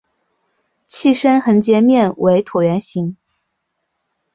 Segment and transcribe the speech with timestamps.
[0.87, 3.17] 器身横截面为椭圆形。